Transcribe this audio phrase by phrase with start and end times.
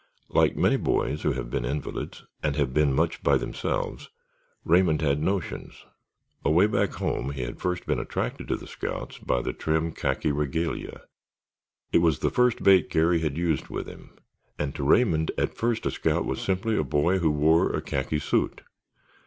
[0.29, 4.09] Like many boys who have been invalids and have been much by themselves,
[4.65, 5.85] Raymond had notions;
[6.43, 10.31] away back home he had first been attracted to the scouts by the trim khaki
[10.31, 11.03] regalia;
[11.91, 14.17] it was the first bait Garry had used with him,
[14.57, 18.17] and to Raymond at first a scout was simply a boy who wore a khaki
[18.17, 18.63] suit.